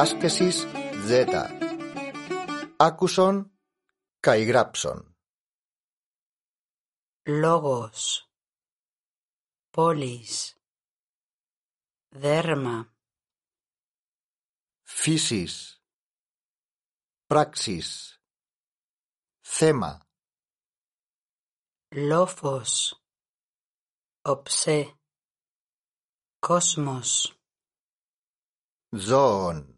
Άσχεσης 0.00 0.64
Z. 1.08 1.26
Άκουσον 2.76 3.58
καηγράψον. 4.20 5.16
Λόγος 7.26 8.30
Πόλης 9.70 10.56
Δέρμα 12.08 12.94
Φύσης. 14.82 15.82
Πράξης. 17.26 18.20
Θέμα. 19.40 20.08
Λόφος 21.94 23.02
Οψέ 24.20 25.00
Κόσμος 26.38 27.40
Ζώων. 28.90 29.77